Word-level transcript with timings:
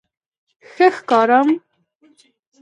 _ښه 0.69 0.87
ښکارم؟ 0.97 1.47